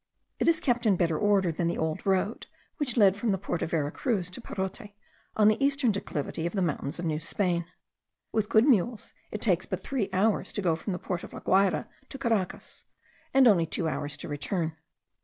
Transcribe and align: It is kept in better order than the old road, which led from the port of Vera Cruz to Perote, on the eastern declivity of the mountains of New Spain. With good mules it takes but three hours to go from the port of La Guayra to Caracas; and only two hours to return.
It 0.39 0.47
is 0.47 0.59
kept 0.59 0.87
in 0.87 0.95
better 0.95 1.15
order 1.15 1.51
than 1.51 1.67
the 1.67 1.77
old 1.77 2.03
road, 2.07 2.47
which 2.77 2.97
led 2.97 3.15
from 3.15 3.31
the 3.31 3.37
port 3.37 3.61
of 3.61 3.69
Vera 3.69 3.91
Cruz 3.91 4.31
to 4.31 4.41
Perote, 4.41 4.93
on 5.37 5.47
the 5.47 5.63
eastern 5.63 5.91
declivity 5.91 6.47
of 6.47 6.53
the 6.53 6.61
mountains 6.63 6.97
of 6.97 7.05
New 7.05 7.19
Spain. 7.19 7.65
With 8.31 8.49
good 8.49 8.65
mules 8.67 9.13
it 9.29 9.41
takes 9.41 9.67
but 9.67 9.83
three 9.83 10.09
hours 10.11 10.51
to 10.53 10.61
go 10.63 10.75
from 10.75 10.93
the 10.93 10.97
port 10.97 11.23
of 11.23 11.33
La 11.33 11.39
Guayra 11.39 11.87
to 12.09 12.17
Caracas; 12.17 12.85
and 13.31 13.47
only 13.47 13.67
two 13.67 13.87
hours 13.87 14.17
to 14.17 14.27
return. 14.27 14.75